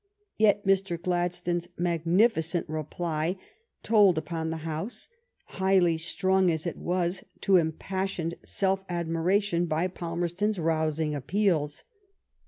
[0.39, 0.99] Yet Mr.
[0.99, 3.37] Gladstone s maenifi cent reply
[3.83, 5.09] told upon the House,
[5.45, 11.83] highly strung as it was to impassioned self admiration by Palmer ston's rousing appeals.